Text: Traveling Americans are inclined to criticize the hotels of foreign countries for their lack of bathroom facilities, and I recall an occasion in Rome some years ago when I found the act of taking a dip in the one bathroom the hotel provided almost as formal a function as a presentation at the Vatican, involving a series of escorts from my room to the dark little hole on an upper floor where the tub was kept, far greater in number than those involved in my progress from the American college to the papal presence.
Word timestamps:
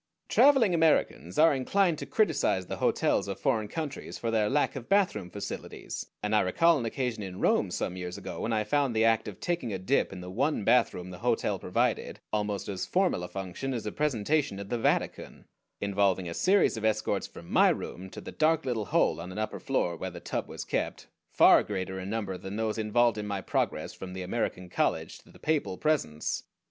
Traveling 0.29 0.73
Americans 0.73 1.37
are 1.37 1.53
inclined 1.53 1.99
to 1.99 2.07
criticize 2.07 2.65
the 2.65 2.77
hotels 2.77 3.27
of 3.27 3.39
foreign 3.39 3.67
countries 3.67 4.17
for 4.17 4.31
their 4.31 4.49
lack 4.49 4.75
of 4.75 4.89
bathroom 4.89 5.29
facilities, 5.29 6.07
and 6.23 6.35
I 6.35 6.39
recall 6.41 6.79
an 6.79 6.85
occasion 6.87 7.21
in 7.21 7.39
Rome 7.39 7.69
some 7.69 7.95
years 7.95 8.17
ago 8.17 8.39
when 8.41 8.51
I 8.51 8.63
found 8.63 8.95
the 8.95 9.05
act 9.05 9.27
of 9.27 9.39
taking 9.39 9.71
a 9.71 9.77
dip 9.77 10.11
in 10.11 10.19
the 10.19 10.31
one 10.31 10.63
bathroom 10.63 11.11
the 11.11 11.19
hotel 11.19 11.59
provided 11.59 12.19
almost 12.33 12.67
as 12.67 12.87
formal 12.87 13.21
a 13.21 13.27
function 13.27 13.75
as 13.75 13.85
a 13.85 13.91
presentation 13.91 14.57
at 14.59 14.69
the 14.69 14.79
Vatican, 14.79 15.45
involving 15.79 16.27
a 16.27 16.33
series 16.33 16.77
of 16.77 16.83
escorts 16.83 17.27
from 17.27 17.47
my 17.51 17.69
room 17.69 18.09
to 18.09 18.21
the 18.21 18.31
dark 18.31 18.65
little 18.65 18.85
hole 18.85 19.21
on 19.21 19.31
an 19.31 19.37
upper 19.37 19.59
floor 19.59 19.95
where 19.95 20.09
the 20.09 20.19
tub 20.19 20.47
was 20.49 20.65
kept, 20.65 21.05
far 21.29 21.61
greater 21.61 21.99
in 21.99 22.09
number 22.09 22.39
than 22.39 22.55
those 22.55 22.79
involved 22.79 23.19
in 23.19 23.27
my 23.27 23.39
progress 23.39 23.93
from 23.93 24.13
the 24.13 24.23
American 24.23 24.67
college 24.67 25.19
to 25.19 25.29
the 25.31 25.37
papal 25.37 25.77
presence. 25.77 26.41